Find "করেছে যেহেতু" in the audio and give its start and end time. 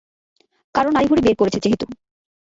1.37-1.85